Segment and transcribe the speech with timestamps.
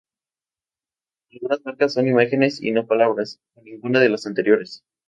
[1.31, 4.83] Algunas marcas son imágenes y no palabras, o ninguna de las anteriores.